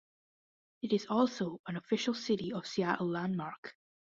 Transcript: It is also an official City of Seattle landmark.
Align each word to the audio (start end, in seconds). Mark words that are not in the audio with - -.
It 0.81 0.93
is 0.93 1.05
also 1.11 1.61
an 1.67 1.77
official 1.77 2.15
City 2.15 2.51
of 2.53 2.65
Seattle 2.65 3.07
landmark. 3.11 3.75